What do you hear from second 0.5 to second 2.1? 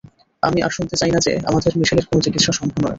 আর শুনতে চাই না যে আমাদের মিশেলের